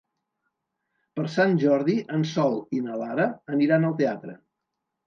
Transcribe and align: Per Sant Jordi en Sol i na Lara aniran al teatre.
Per 1.19 1.25
Sant 1.35 1.53
Jordi 1.65 1.99
en 2.17 2.27
Sol 2.33 2.59
i 2.79 2.83
na 2.89 2.99
Lara 3.05 3.31
aniran 3.59 3.91
al 3.93 3.99
teatre. 4.03 4.41